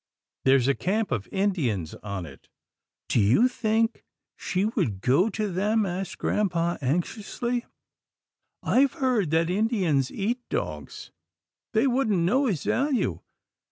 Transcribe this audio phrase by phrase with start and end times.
[0.45, 2.49] There's a camp of Indians on it."
[3.07, 4.03] "Do you think
[4.35, 7.65] she would go to them?" asked grampa, anxiously,"
[8.79, 11.11] I've heard that Indians eat dogs.
[11.73, 13.19] They wouldn't know his value.